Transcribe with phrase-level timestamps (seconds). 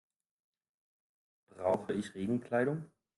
[1.51, 2.87] Brauche ich Regenkleidung?